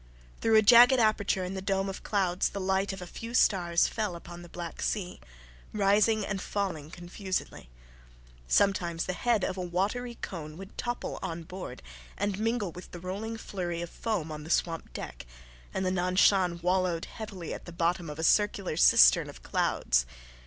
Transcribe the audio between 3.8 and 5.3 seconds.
fell upon the black sea,